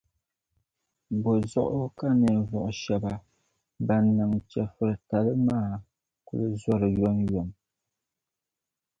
[1.21, 3.13] Bo zuɣu ka ninvuɣ' shεba
[3.87, 5.71] ban niŋ chεfuritali maa
[6.25, 7.49] kuli zɔri yomyom?